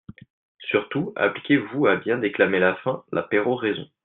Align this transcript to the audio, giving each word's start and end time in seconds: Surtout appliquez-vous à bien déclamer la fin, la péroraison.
Surtout 0.57 1.13
appliquez-vous 1.15 1.85
à 1.85 1.95
bien 1.95 2.17
déclamer 2.17 2.57
la 2.57 2.73
fin, 2.77 3.03
la 3.11 3.21
péroraison. 3.21 3.87